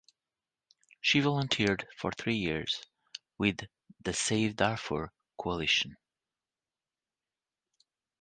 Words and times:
She 0.99 1.19
volunteered 1.19 1.87
for 1.95 2.11
three 2.11 2.37
years 2.37 2.83
with 3.37 3.59
the 4.03 4.13
Save 4.13 4.55
Darfur 4.55 5.11
Coalition. 5.37 5.95